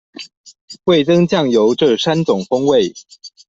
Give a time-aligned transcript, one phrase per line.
[0.85, 2.95] 味噌、醬油這三種風味